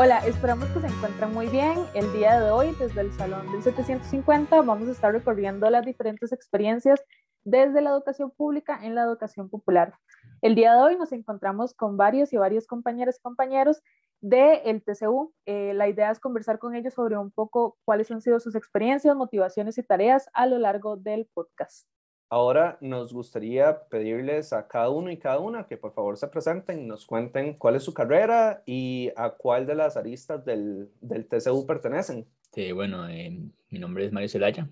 [0.00, 1.76] Hola, esperamos que se encuentren muy bien.
[1.92, 6.30] El día de hoy, desde el Salón del 750, vamos a estar recorriendo las diferentes
[6.30, 7.02] experiencias
[7.42, 9.94] desde la educación pública en la educación popular.
[10.40, 13.82] El día de hoy nos encontramos con varios y varios compañeros y compañeros
[14.20, 15.34] del el TCU.
[15.46, 19.16] Eh, la idea es conversar con ellos sobre un poco cuáles han sido sus experiencias,
[19.16, 21.88] motivaciones y tareas a lo largo del podcast.
[22.30, 26.80] Ahora nos gustaría pedirles a cada uno y cada una que por favor se presenten
[26.80, 31.26] y nos cuenten cuál es su carrera y a cuál de las aristas del, del
[31.26, 32.26] TCU pertenecen.
[32.52, 33.30] Sí, bueno, eh,
[33.70, 34.68] mi nombre es Mario Zelaya.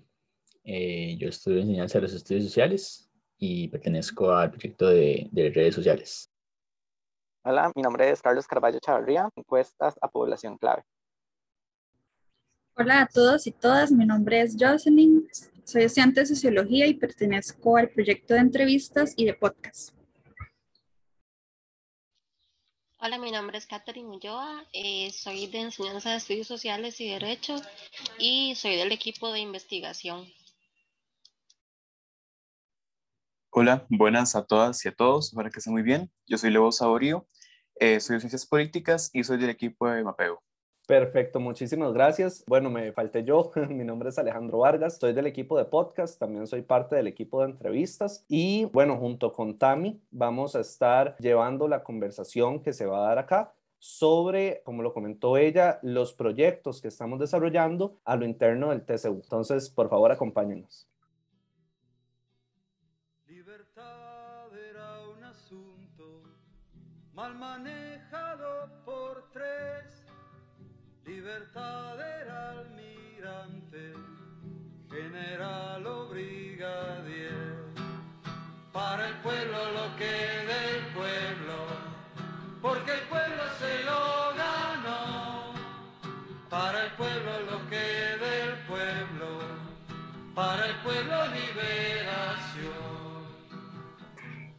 [0.63, 5.73] Eh, yo estudio enseñanza de los estudios sociales y pertenezco al proyecto de, de redes
[5.73, 6.31] sociales.
[7.43, 10.83] Hola, mi nombre es Carlos Carballo Chavarría, encuestas a población clave.
[12.79, 15.27] Hola a todos y todas, mi nombre es Jocelyn,
[15.63, 19.95] soy estudiante de Sociología y pertenezco al proyecto de entrevistas y de podcast.
[22.99, 27.55] Hola, mi nombre es Catherine Ulloa, eh, soy de Enseñanza de Estudios Sociales y Derecho
[28.19, 30.27] y soy del equipo de investigación.
[33.49, 36.11] Hola, buenas a todas y a todos, espero que estén muy bien.
[36.27, 37.27] Yo soy Leo Saborío,
[37.79, 40.43] eh, soy de Ciencias Políticas y soy del equipo de Mapeo.
[40.87, 42.45] Perfecto, muchísimas gracias.
[42.47, 43.51] Bueno, me falté yo.
[43.69, 47.41] Mi nombre es Alejandro Vargas, soy del equipo de podcast, también soy parte del equipo
[47.41, 52.85] de entrevistas y bueno, junto con Tami vamos a estar llevando la conversación que se
[52.85, 58.15] va a dar acá sobre, como lo comentó ella, los proyectos que estamos desarrollando a
[58.15, 59.19] lo interno del TCU.
[59.23, 60.87] Entonces, por favor, acompáñenos.
[63.25, 66.23] Libertad era un asunto
[67.13, 69.96] mal manejado por tres
[71.07, 73.93] Libertad era almirante,
[74.89, 77.63] general o brigadier.
[78.73, 81.55] Para el pueblo lo que del pueblo,
[82.61, 85.53] porque el pueblo se lo ganó.
[86.49, 89.39] Para el pueblo lo que del pueblo,
[90.35, 92.67] para el pueblo liberación.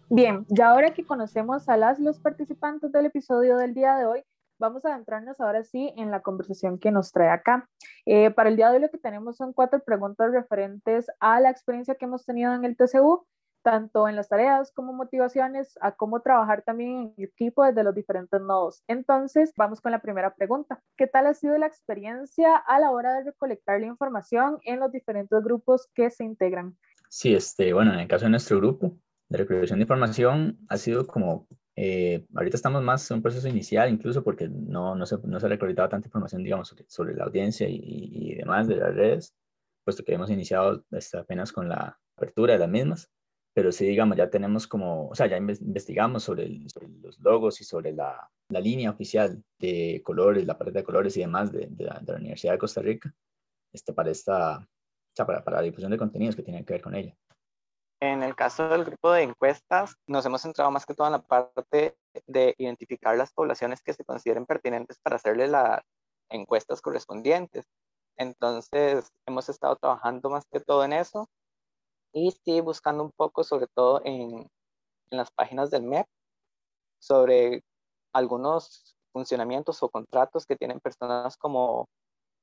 [0.09, 4.25] Bien, ya ahora que conocemos a las los participantes del episodio del día de hoy,
[4.59, 7.69] vamos a adentrarnos ahora sí en la conversación que nos trae acá.
[8.07, 11.51] Eh, para el día de hoy lo que tenemos son cuatro preguntas referentes a la
[11.51, 13.27] experiencia que hemos tenido en el TCU,
[13.63, 18.41] tanto en las tareas como motivaciones, a cómo trabajar también en equipo desde los diferentes
[18.41, 18.83] nodos.
[18.87, 20.81] Entonces, vamos con la primera pregunta.
[20.97, 24.93] ¿Qué tal ha sido la experiencia a la hora de recolectar la información en los
[24.93, 26.77] diferentes grupos que se integran?
[27.09, 28.93] Sí, este, bueno, en el caso de nuestro grupo
[29.29, 31.47] de recolección de información ha sido como
[31.81, 35.47] eh, ahorita estamos más en un proceso inicial, incluso porque no, no, se, no se
[35.47, 39.33] ha recolectado tanta información, digamos, sobre, la audiencia y, y, demás de las redes,
[39.85, 43.09] puesto que hemos iniciado este, apenas con la apertura de las mismas,
[43.55, 46.49] pero sí, digamos, ya tenemos como, o sea, ya investigamos sobre,
[47.01, 51.21] los logos y sobre la, la, línea oficial de colores, la paleta de colores y
[51.21, 53.15] demás de, de, la, de la, Universidad de Costa Rica,
[53.73, 56.83] este, para, esta, o sea, para, para la difusión de contenidos que tienen que ver
[56.83, 57.17] con ella.
[58.01, 61.23] En el caso del grupo de encuestas, nos hemos centrado más que todo en la
[61.23, 65.83] parte de identificar las poblaciones que se consideren pertinentes para hacerle las
[66.29, 67.67] encuestas correspondientes.
[68.17, 71.29] Entonces, hemos estado trabajando más que todo en eso
[72.13, 74.49] y sí buscando un poco, sobre todo en,
[75.11, 76.07] en las páginas del MEP,
[77.01, 77.63] sobre
[78.13, 81.89] algunos funcionamientos o contratos que tienen personas como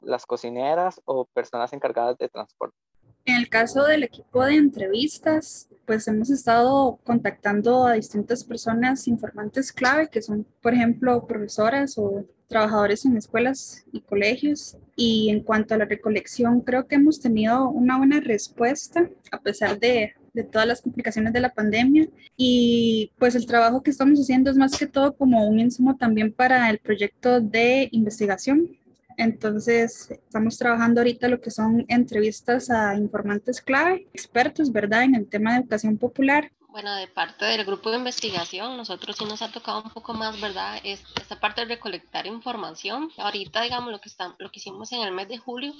[0.01, 2.75] las cocineras o personas encargadas de transporte.
[3.25, 9.71] En el caso del equipo de entrevistas, pues hemos estado contactando a distintas personas informantes
[9.71, 14.77] clave, que son, por ejemplo, profesoras o trabajadores en escuelas y colegios.
[14.95, 19.79] Y en cuanto a la recolección, creo que hemos tenido una buena respuesta, a pesar
[19.79, 22.07] de, de todas las complicaciones de la pandemia.
[22.37, 26.31] Y pues el trabajo que estamos haciendo es más que todo como un insumo también
[26.31, 28.69] para el proyecto de investigación
[29.17, 35.27] entonces, estamos trabajando ahorita lo que son entrevistas a informantes clave, expertos, ¿verdad?, en el
[35.27, 36.51] tema de educación popular.
[36.69, 40.41] Bueno, de parte del grupo de investigación, nosotros sí nos ha tocado un poco más,
[40.41, 40.77] ¿verdad?
[40.83, 43.09] esta parte de recolectar información.
[43.17, 45.73] Ahorita, digamos, lo que, está, lo que hicimos en el mes de julio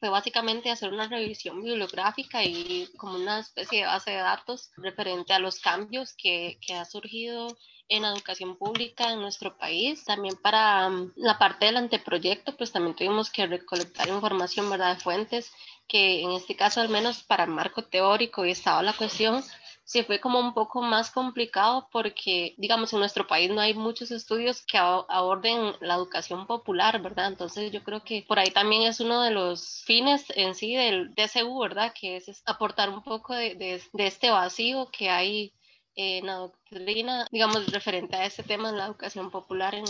[0.00, 5.32] fue básicamente hacer una revisión bibliográfica y como una especie de base de datos referente
[5.32, 7.56] a los cambios que, que ha surgido
[7.88, 10.04] en educación pública en nuestro país.
[10.04, 15.00] También para mm, la parte del anteproyecto, pues también tuvimos que recolectar información, ¿verdad?, de
[15.00, 15.52] fuentes,
[15.88, 19.42] que en este caso al menos para el marco teórico y estaba la cuestión,
[19.84, 24.10] sí fue como un poco más complicado porque, digamos, en nuestro país no hay muchos
[24.10, 27.28] estudios que aborden la educación popular, ¿verdad?
[27.28, 31.14] Entonces yo creo que por ahí también es uno de los fines en sí del
[31.14, 31.92] DSU, ¿verdad?
[31.98, 35.52] Que es aportar un poco de, de este vacío que hay
[35.96, 39.84] en la doctrina, digamos, referente a este tema en la educación popular en,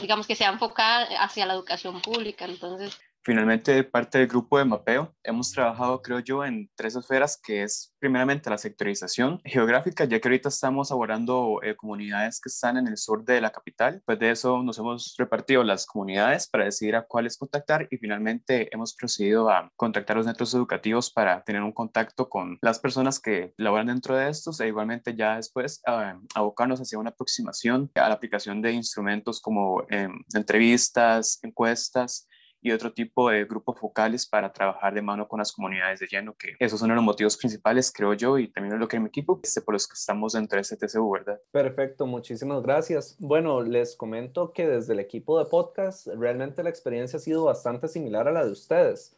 [0.00, 2.44] digamos que sea enfocada hacia la educación pública.
[2.44, 7.62] Entonces, Finalmente, parte del grupo de mapeo, hemos trabajado, creo yo, en tres esferas, que
[7.62, 12.86] es primeramente la sectorización geográfica, ya que ahorita estamos abordando eh, comunidades que están en
[12.86, 14.00] el sur de la capital.
[14.06, 18.74] Pues de eso nos hemos repartido las comunidades para decidir a cuáles contactar y finalmente
[18.74, 23.52] hemos procedido a contactar los centros educativos para tener un contacto con las personas que
[23.58, 28.14] laboran dentro de estos e igualmente ya después eh, abocarnos hacia una aproximación a la
[28.14, 32.26] aplicación de instrumentos como eh, entrevistas, encuestas,
[32.60, 36.34] y otro tipo de grupos focales para trabajar de mano con las comunidades de lleno,
[36.34, 39.74] que esos son los motivos principales, creo yo, y también lo que mi equipo, por
[39.74, 41.40] los que estamos dentro de este TCU, ¿verdad?
[41.50, 43.16] Perfecto, muchísimas gracias.
[43.18, 47.88] Bueno, les comento que desde el equipo de podcast, realmente la experiencia ha sido bastante
[47.88, 49.16] similar a la de ustedes,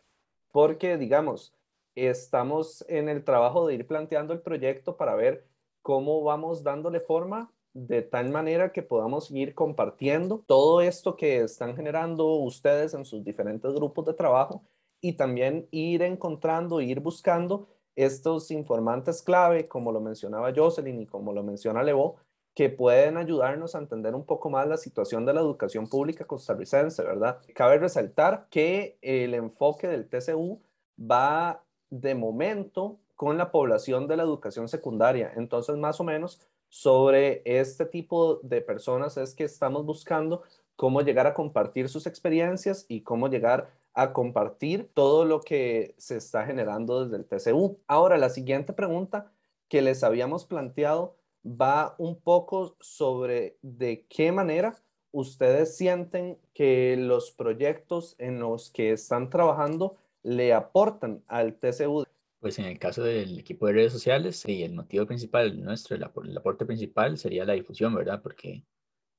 [0.52, 1.54] porque, digamos,
[1.94, 5.46] estamos en el trabajo de ir planteando el proyecto para ver
[5.82, 11.76] cómo vamos dándole forma de tal manera que podamos ir compartiendo todo esto que están
[11.76, 14.62] generando ustedes en sus diferentes grupos de trabajo
[15.00, 21.32] y también ir encontrando, ir buscando estos informantes clave, como lo mencionaba Jocelyn y como
[21.32, 22.16] lo menciona Levo,
[22.54, 27.02] que pueden ayudarnos a entender un poco más la situación de la educación pública costarricense,
[27.02, 27.38] ¿verdad?
[27.54, 30.60] Cabe resaltar que el enfoque del TCU
[31.00, 36.40] va de momento con la población de la educación secundaria, entonces más o menos
[36.70, 40.42] sobre este tipo de personas es que estamos buscando
[40.76, 46.16] cómo llegar a compartir sus experiencias y cómo llegar a compartir todo lo que se
[46.16, 47.78] está generando desde el TCU.
[47.86, 49.30] Ahora, la siguiente pregunta
[49.68, 54.76] que les habíamos planteado va un poco sobre de qué manera
[55.12, 62.04] ustedes sienten que los proyectos en los que están trabajando le aportan al TCU.
[62.40, 66.04] Pues en el caso del equipo de redes sociales, y el motivo principal nuestro, el,
[66.04, 68.22] aporte principal sería la difusión, ¿verdad?
[68.22, 68.64] Porque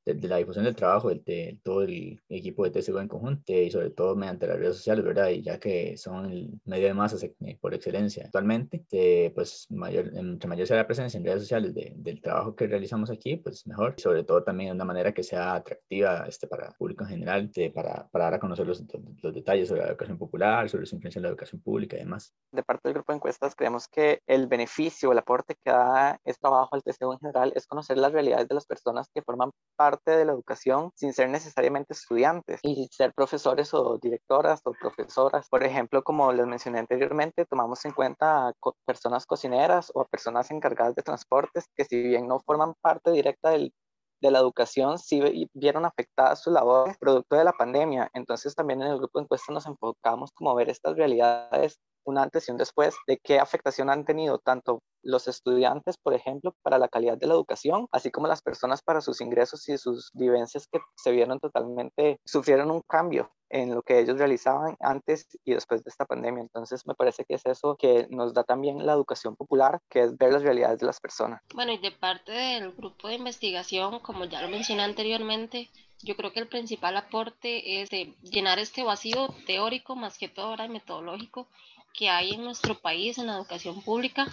[0.05, 3.91] de, la difusión del trabajo de, todo el equipo de TCU en conjunto y sobre
[3.91, 5.29] todo mediante las redes sociales, ¿verdad?
[5.29, 10.49] Y ya que son el medio de masas eh, por excelencia actualmente, pues mayor, entre
[10.49, 13.95] mayor sea la presencia en redes sociales del trabajo que realizamos aquí, pues mejor.
[13.97, 17.09] Y sobre todo también de una manera que sea atractiva este, para el público en
[17.09, 18.83] general, para, para dar a conocer los,
[19.21, 22.33] los detalles sobre la educación popular, sobre su influencia en la educación pública y demás.
[22.51, 26.41] De parte del grupo de encuestas, creemos que el beneficio, el aporte que da este
[26.41, 29.90] trabajo al TCU en general es conocer las realidades de las personas que forman parte
[29.91, 35.47] parte de la educación sin ser necesariamente estudiantes y ser profesores o directoras o profesoras.
[35.49, 38.53] Por ejemplo, como les mencioné anteriormente, tomamos en cuenta a
[38.85, 43.49] personas cocineras o a personas encargadas de transportes que si bien no forman parte directa
[43.49, 43.73] del,
[44.21, 48.09] de la educación sí vieron afectadas sus labores producto de la pandemia.
[48.13, 52.47] Entonces también en el grupo de encuesta nos enfocamos como ver estas realidades un antes
[52.47, 56.87] y un después de qué afectación han tenido tanto los estudiantes, por ejemplo, para la
[56.87, 60.79] calidad de la educación, así como las personas para sus ingresos y sus vivencias que
[60.95, 65.89] se vieron totalmente, sufrieron un cambio en lo que ellos realizaban antes y después de
[65.89, 66.41] esta pandemia.
[66.41, 70.17] Entonces, me parece que es eso que nos da también la educación popular, que es
[70.17, 71.41] ver las realidades de las personas.
[71.53, 75.69] Bueno, y de parte del grupo de investigación, como ya lo mencioné anteriormente,
[76.03, 80.47] yo creo que el principal aporte es de llenar este vacío teórico, más que todo
[80.47, 81.47] ahora metodológico,
[81.93, 84.27] que hay en nuestro país en la educación pública.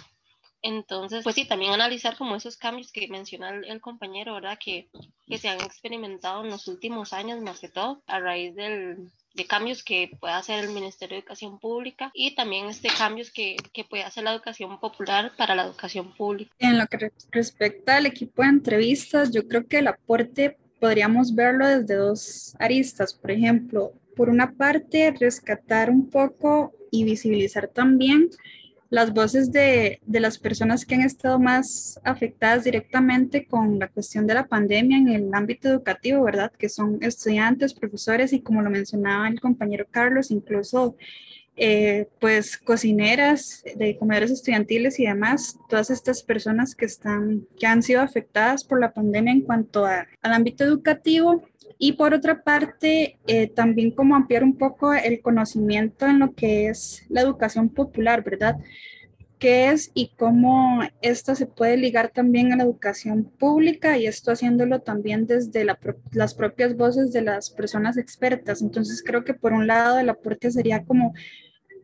[0.61, 4.57] Entonces, pues sí, también analizar como esos cambios que menciona el, compañero, ¿verdad?
[4.63, 4.89] Que,
[5.25, 9.45] que, se han experimentado en los últimos años, más que todo, a raíz del, de
[9.45, 13.85] cambios que puede hacer el Ministerio de Educación Pública y también este cambios que, que
[13.85, 16.51] puede hacer la educación popular para la educación pública.
[16.59, 21.67] En lo que respecta al equipo de entrevistas, yo creo que el aporte podríamos verlo
[21.67, 23.13] desde dos aristas.
[23.13, 28.29] Por ejemplo, por una parte, rescatar un poco y visibilizar también
[28.89, 34.25] las voces de, de, las personas que han estado más afectadas directamente con la cuestión
[34.25, 36.51] de la pandemia en el ámbito educativo, ¿verdad?
[36.57, 40.95] Que son estudiantes, profesores y como lo mencionaba el compañero Carlos, incluso
[41.55, 47.83] eh, pues cocineras de comedores estudiantiles y demás, todas estas personas que, están, que han
[47.83, 51.43] sido afectadas por la pandemia en cuanto al ámbito educativo.
[51.77, 56.67] Y por otra parte, eh, también como ampliar un poco el conocimiento en lo que
[56.67, 58.57] es la educación popular, ¿verdad?
[59.39, 64.31] Qué es y cómo esto se puede ligar también a la educación pública y esto
[64.31, 65.65] haciéndolo también desde
[66.11, 68.61] las propias voces de las personas expertas.
[68.61, 71.13] Entonces creo que por un lado el aporte sería como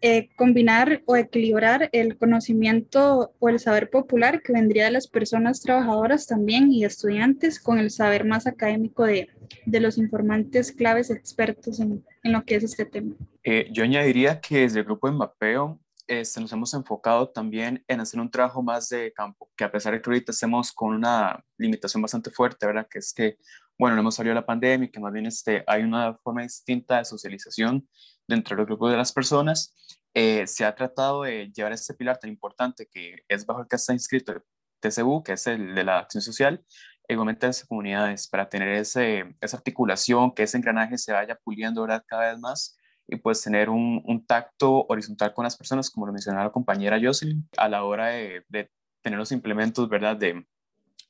[0.01, 5.61] eh, combinar o equilibrar el conocimiento o el saber popular que vendría de las personas
[5.61, 9.29] trabajadoras también y estudiantes con el saber más académico de,
[9.65, 13.15] de los informantes claves expertos en, en, lo que es este tema.
[13.43, 17.99] Eh, yo añadiría que desde el grupo de mapeo este, nos hemos enfocado también en
[17.99, 21.43] hacer un trabajo más de campo, que a pesar de que ahorita estemos con una
[21.57, 22.87] limitación bastante fuerte, ¿verdad?
[22.89, 23.37] Que es que,
[23.77, 26.97] bueno, no hemos salido de la pandemia, que más bien este, hay una forma distinta
[26.97, 27.87] de socialización
[28.27, 29.73] dentro del grupo de las personas,
[30.13, 33.75] eh, se ha tratado de llevar este pilar tan importante que es bajo el que
[33.75, 34.41] está inscrito el
[34.79, 36.63] TCU, que es el de la acción social,
[37.07, 41.81] igualmente a las comunidades, para tener ese, esa articulación, que ese engranaje se vaya puliendo
[41.81, 42.03] ¿verdad?
[42.07, 46.13] cada vez más y pues tener un, un, tacto horizontal con las personas, como lo
[46.13, 48.71] mencionaba la compañera Jocelyn, a la hora de, de
[49.01, 50.17] tener los implementos, ¿verdad?
[50.17, 50.45] De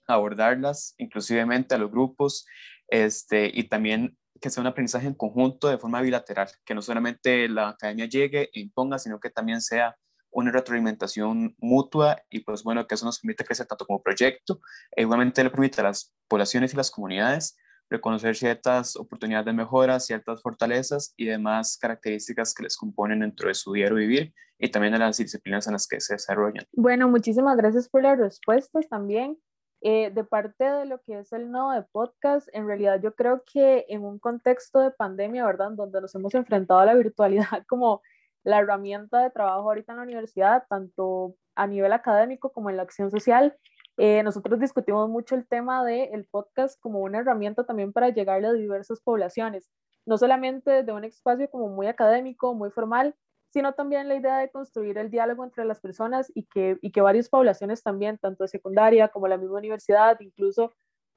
[0.08, 2.46] abordarlas inclusivemente a los grupos
[2.88, 7.48] este, y también que sea un aprendizaje en conjunto de forma bilateral, que no solamente
[7.48, 9.96] la academia llegue e imponga, sino que también sea
[10.30, 14.60] una retroalimentación mutua y pues bueno, que eso nos permite crecer tanto como proyecto,
[14.92, 17.58] e igualmente le permite a las poblaciones y las comunidades
[17.90, 23.54] reconocer ciertas oportunidades de mejora, ciertas fortalezas y demás características que les componen dentro de
[23.54, 26.66] su diario vivir y también de las disciplinas en las que se desarrollan.
[26.74, 29.38] Bueno, muchísimas gracias por las respuestas también.
[29.82, 33.44] Eh, de parte de lo que es el nodo de podcast, en realidad yo creo
[33.46, 35.72] que en un contexto de pandemia, ¿verdad?
[35.72, 38.02] Donde nos hemos enfrentado a la virtualidad como
[38.44, 42.84] la herramienta de trabajo ahorita en la universidad, tanto a nivel académico como en la
[42.84, 43.56] acción social,
[43.98, 48.44] eh, nosotros discutimos mucho el tema del el podcast como una herramienta también para llegar
[48.44, 49.72] a diversas poblaciones,
[50.06, 53.16] no solamente de un espacio como muy académico, muy formal,
[53.50, 57.00] sino también la idea de construir el diálogo entre las personas y que, y que
[57.00, 60.74] varias poblaciones también, tanto de secundaria como la misma universidad, incluso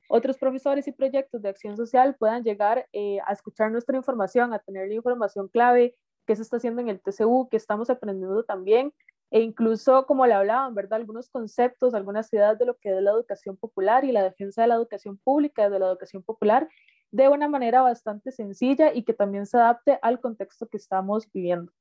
[0.09, 4.61] otros profesores y proyectos de acción social puedan llegar eh, a escuchar nuestra información, a
[4.61, 8.93] tener la información clave, que se está haciendo en el TCU, que estamos aprendiendo también
[9.31, 10.99] e incluso como le hablaban, ¿verdad?
[11.01, 14.69] Algunos conceptos, algunas ideas de lo que es la educación popular y la defensa de
[14.69, 16.69] la educación pública, de la educación popular,
[17.11, 21.73] de una manera bastante sencilla y que también se adapte al contexto que estamos viviendo.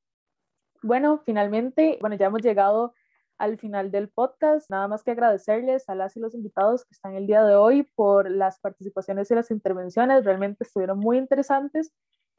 [0.84, 2.94] Bueno, finalmente, bueno, ya hemos llegado
[3.38, 4.70] al final del podcast.
[4.70, 7.84] Nada más que agradecerles a las y los invitados que están el día de hoy
[7.96, 10.24] por las participaciones y las intervenciones.
[10.24, 11.92] Realmente estuvieron muy interesantes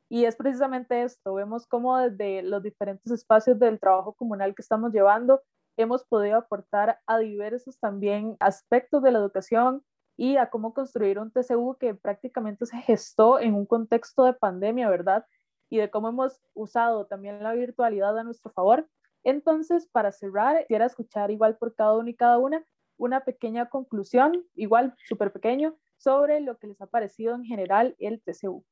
[0.09, 4.93] y es precisamente esto, vemos cómo desde los diferentes espacios del trabajo comunal que estamos
[4.93, 5.43] llevando,
[5.77, 9.83] hemos podido aportar a diversos también aspectos de la educación
[10.17, 14.89] y a cómo construir un TCU que prácticamente se gestó en un contexto de pandemia,
[14.91, 15.25] ¿verdad?
[15.71, 18.89] Y de cómo hemos usado también la virtualidad a nuestro favor.
[19.23, 22.65] Entonces, para cerrar, quisiera escuchar igual por cada uno y cada una
[22.99, 28.21] una pequeña conclusión, igual súper pequeño, sobre lo que les ha parecido en general el
[28.21, 28.65] TCU.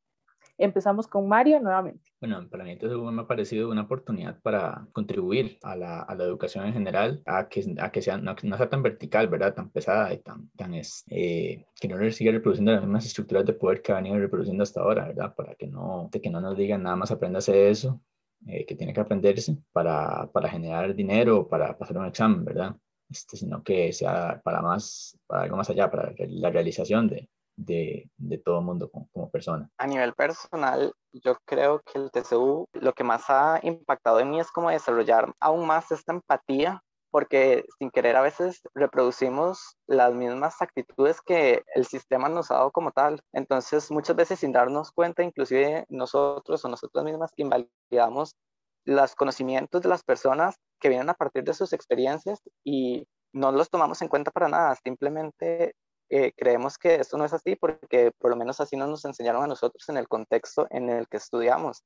[0.58, 2.10] Empezamos con Mario nuevamente.
[2.18, 6.24] Bueno, para mí entonces me ha parecido una oportunidad para contribuir a la, a la
[6.24, 9.54] educación en general, a que, a que sea, no, sea tan vertical, ¿verdad?
[9.54, 13.52] Tan pesada y tan, tan es, eh, que no siga reproduciendo las mismas estructuras de
[13.52, 15.34] poder que ha venido reproduciendo hasta ahora, ¿verdad?
[15.34, 18.00] Para que no, que no nos digan nada más apréndase eso,
[18.46, 22.76] eh, que tiene que aprenderse para, para generar dinero, para pasar un examen, ¿verdad?
[23.10, 28.10] Este, sino que sea para más, para algo más allá, para la realización de, de,
[28.16, 29.68] de todo mundo como, como, persona.
[29.78, 34.40] A nivel personal, yo creo que el TCU lo que más ha impactado en mí
[34.40, 40.60] es como desarrollar aún más esta empatía, porque sin querer a veces reproducimos las mismas
[40.60, 43.20] actitudes que el sistema nos ha dado como tal.
[43.32, 48.34] Entonces, muchas veces sin darnos cuenta, inclusive nosotros o nosotras mismas invalidamos
[48.84, 53.68] los conocimientos de las personas que vienen a partir de sus experiencias y no los
[53.68, 55.74] tomamos en cuenta para nada, simplemente
[56.08, 59.42] eh, creemos que esto no es así porque por lo menos así no nos enseñaron
[59.42, 61.82] a nosotros en el contexto en el que estudiamos.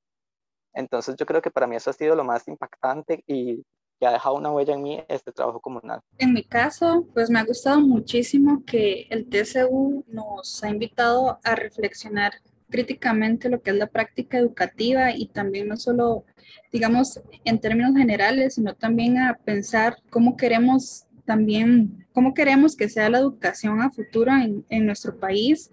[0.75, 3.65] Entonces yo creo que para mí eso ha sido lo más impactante y
[3.99, 6.00] que ha dejado una huella en mí este trabajo comunal.
[6.19, 11.55] En mi caso, pues me ha gustado muchísimo que el TCU nos ha invitado a
[11.55, 12.33] reflexionar
[12.71, 16.25] críticamente lo que es la práctica educativa y también no solo,
[16.73, 23.08] digamos, en términos generales, sino también a pensar cómo queremos también cómo queremos que sea
[23.08, 25.70] la educación a futuro en, en nuestro país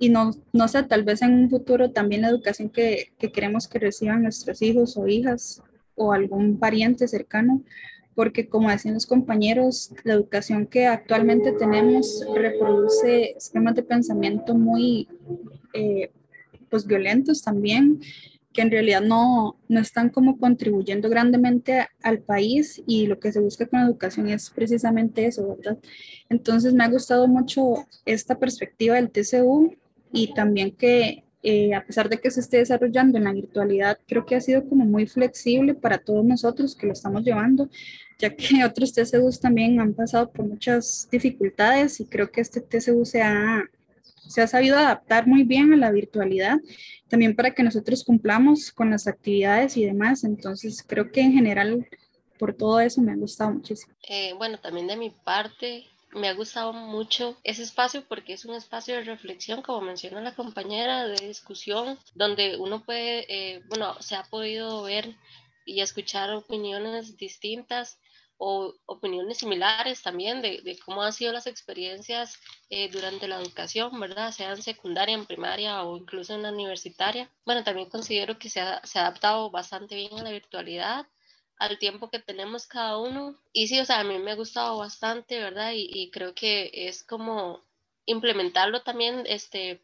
[0.00, 3.68] y no, no sé, tal vez en un futuro también la educación que, que, queremos
[3.68, 5.62] que reciban nuestros hijos o hijas
[5.94, 7.62] o algún pariente cercano,
[8.16, 15.06] porque como decían los compañeros, la educación que actualmente tenemos reproduce esquemas de pensamiento muy
[15.72, 16.10] eh,
[16.68, 18.00] pues violentos también
[18.52, 23.40] que en realidad no, no están como contribuyendo grandemente al país y lo que se
[23.40, 25.78] busca con la educación es precisamente eso, ¿verdad?
[26.28, 29.76] Entonces me ha gustado mucho esta perspectiva del TCU
[30.12, 34.26] y también que eh, a pesar de que se esté desarrollando en la virtualidad, creo
[34.26, 37.70] que ha sido como muy flexible para todos nosotros que lo estamos llevando,
[38.18, 43.04] ya que otros TCUs también han pasado por muchas dificultades y creo que este TCU
[43.06, 43.62] se ha
[44.30, 46.58] se ha sabido adaptar muy bien a la virtualidad,
[47.08, 50.22] también para que nosotros cumplamos con las actividades y demás.
[50.24, 51.88] Entonces, creo que en general
[52.38, 53.92] por todo eso me ha gustado muchísimo.
[54.08, 58.54] Eh, bueno, también de mi parte, me ha gustado mucho ese espacio porque es un
[58.54, 64.14] espacio de reflexión, como menciona la compañera, de discusión, donde uno puede, eh, bueno, se
[64.14, 65.16] ha podido ver
[65.66, 67.98] y escuchar opiniones distintas
[68.42, 72.38] o opiniones similares también de, de cómo han sido las experiencias
[72.70, 74.32] eh, durante la educación, ¿verdad?
[74.32, 77.30] Sea en secundaria, en primaria o incluso en la universitaria.
[77.44, 81.06] Bueno, también considero que se ha, se ha adaptado bastante bien a la virtualidad
[81.58, 83.36] al tiempo que tenemos cada uno.
[83.52, 85.72] Y sí, o sea, a mí me ha gustado bastante, ¿verdad?
[85.74, 87.60] Y, y creo que es como
[88.06, 89.82] implementarlo también, este,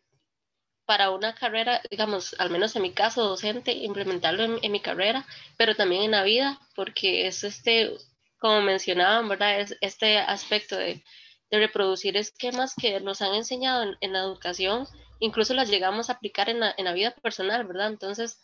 [0.86, 5.26] para una carrera, digamos, al menos en mi caso docente, implementarlo en, en mi carrera,
[5.58, 7.92] pero también en la vida, porque es este,
[8.38, 9.60] como mencionaban, ¿verdad?
[9.60, 11.02] Es este aspecto de,
[11.50, 14.86] de reproducir esquemas que nos han enseñado en, en, la educación,
[15.20, 17.88] incluso las llegamos a aplicar en la, en la vida personal, ¿verdad?
[17.88, 18.40] Entonces,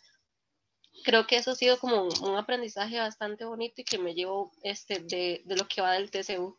[1.03, 4.51] creo que eso ha sido como un, un aprendizaje bastante bonito y que me llevo
[4.63, 6.57] este, de, de, lo que va del TCU.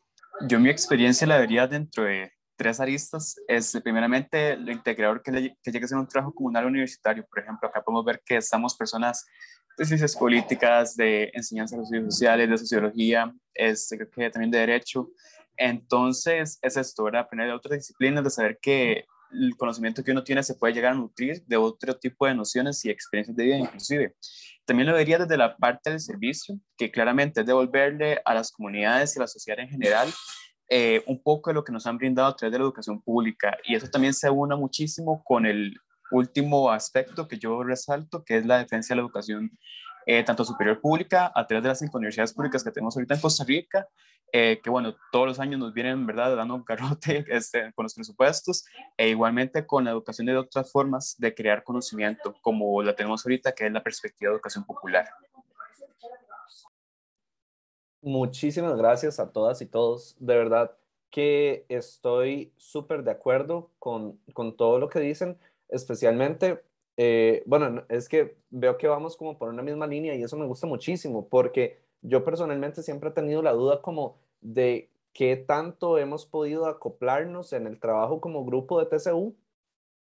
[0.48, 3.36] Yo mi experiencia la vería dentro de tres aristas.
[3.48, 7.26] Es primeramente lo integrador que, le, que llegue a ser un trabajo comunal universitario.
[7.26, 9.26] Por ejemplo, acá podemos ver que estamos personas
[9.76, 15.10] de ciencias políticas, de enseñanza de sociales, de sociología, este, creo que también de derecho.
[15.56, 17.22] Entonces, es esto, ¿verdad?
[17.22, 20.92] Aprender de otras disciplinas, de saber que el conocimiento que uno tiene se puede llegar
[20.92, 24.14] a nutrir de otro tipo de nociones y experiencias de vida inclusive.
[24.64, 29.14] También lo vería desde la parte del servicio, que claramente es devolverle a las comunidades
[29.14, 30.08] y a la sociedad en general
[30.68, 33.56] eh, un poco de lo que nos han brindado a través de la educación pública.
[33.64, 35.76] Y eso también se una muchísimo con el
[36.14, 39.50] último aspecto que yo resalto, que es la defensa de la educación
[40.06, 43.20] eh, tanto superior pública a través de las cinco universidades públicas que tenemos ahorita en
[43.20, 43.88] Costa Rica,
[44.32, 47.94] eh, que bueno, todos los años nos vienen, ¿verdad?, dando un garrote este, con los
[47.94, 53.24] presupuestos, e igualmente con la educación de otras formas de crear conocimiento, como la tenemos
[53.24, 55.08] ahorita, que es la perspectiva de educación popular.
[58.02, 60.16] Muchísimas gracias a todas y todos.
[60.18, 60.76] De verdad
[61.10, 65.38] que estoy súper de acuerdo con, con todo lo que dicen,
[65.74, 66.60] especialmente
[66.96, 70.46] eh, bueno, es que veo que vamos como por una misma línea y eso me
[70.46, 76.26] gusta muchísimo porque yo personalmente siempre he tenido la duda como de qué tanto hemos
[76.26, 79.34] podido acoplarnos en el trabajo como grupo de TCU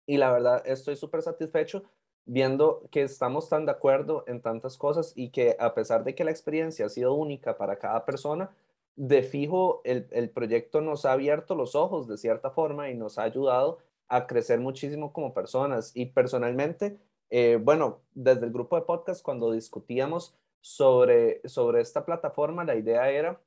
[0.06, 1.82] y la verdad estoy súper satisfecho
[2.24, 6.24] viendo que estamos tan de acuerdo en tantas cosas y que a pesar de que
[6.24, 8.50] la experiencia ha sido única para cada persona,
[8.96, 13.18] de fijo el, el proyecto nos ha abierto los ojos de cierta forma y nos
[13.18, 13.78] ha ayudado
[14.08, 15.92] a crecer muchísimo como personas.
[15.94, 16.98] Y personalmente,
[17.30, 23.10] eh, bueno, desde el grupo de podcast, cuando discutíamos sobre, sobre esta plataforma, la idea
[23.10, 23.40] era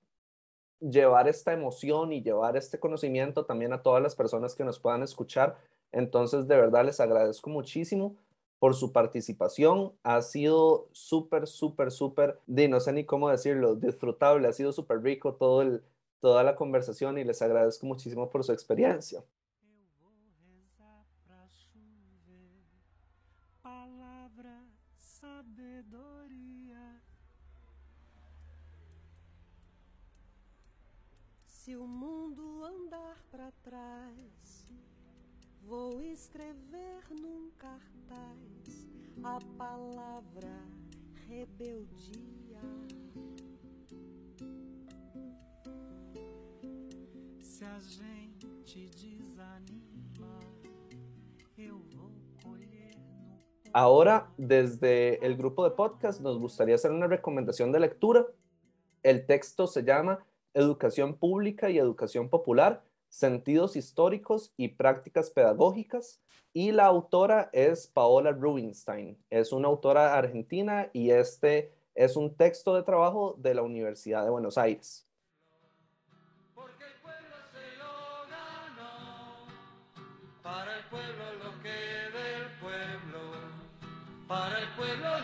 [0.79, 5.03] llevar esta emoción y llevar este conocimiento también a todas las personas que nos puedan
[5.03, 5.57] escuchar.
[5.91, 8.15] Entonces, de verdad, les agradezco muchísimo
[8.59, 9.91] por su participación.
[10.03, 14.47] Ha sido súper, súper, súper, no sé ni cómo decirlo, disfrutable.
[14.47, 15.83] Ha sido súper rico todo el,
[16.19, 19.23] toda la conversación y les agradezco muchísimo por su experiencia.
[31.71, 34.67] Se o mundo andar para trás,
[35.61, 38.89] vou escrever num cartaz
[39.23, 40.51] a palavra
[41.29, 42.59] rebeldia.
[47.39, 50.39] Se a gente desanima,
[51.57, 52.11] eu vou
[52.43, 53.39] colher no.
[53.71, 58.27] Ahora, desde el grupo de podcast, nos gustaría hacer una recomendación de lectura.
[59.03, 60.19] El texto se llama
[60.53, 66.21] educación pública y educación popular, sentidos históricos y prácticas pedagógicas.
[66.53, 69.17] Y la autora es Paola Rubinstein.
[69.29, 74.29] Es una autora argentina y este es un texto de trabajo de la Universidad de
[74.29, 75.07] Buenos Aires.
[80.43, 83.21] Para el pueblo lo que del pueblo,
[84.27, 85.20] para el pueblo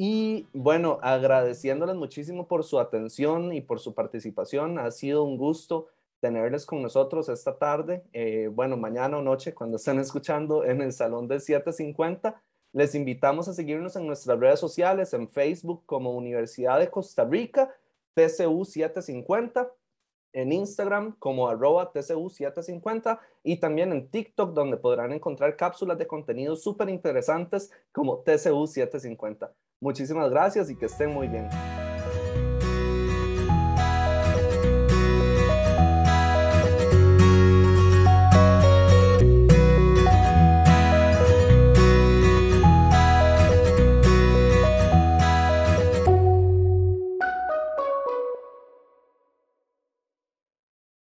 [0.00, 4.78] Y bueno, agradeciéndoles muchísimo por su atención y por su participación.
[4.78, 5.88] Ha sido un gusto
[6.20, 8.04] tenerles con nosotros esta tarde.
[8.12, 12.40] Eh, bueno, mañana o noche, cuando estén escuchando en el Salón de 750.
[12.72, 17.74] Les invitamos a seguirnos en nuestras redes sociales, en Facebook como Universidad de Costa Rica,
[18.14, 19.68] TCU 750,
[20.32, 26.06] en Instagram como arroba TCU 750 y también en TikTok donde podrán encontrar cápsulas de
[26.06, 29.52] contenido súper interesantes como TCU 750.
[29.80, 31.48] Muchísimas gracias y que estén muy bien.